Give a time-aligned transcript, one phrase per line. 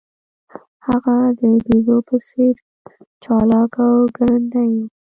[0.87, 2.55] هغه د بیزو په څیر
[3.23, 4.83] چلاک او ګړندی و.